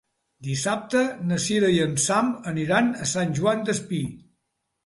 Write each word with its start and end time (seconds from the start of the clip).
Dissabte 0.45 1.01
na 1.31 1.37
Sira 1.43 1.69
i 1.75 1.77
en 1.85 1.93
Sam 2.05 2.31
aniran 2.53 2.91
a 3.05 3.09
Sant 3.15 3.37
Joan 3.41 3.63
Despí. 3.69 4.01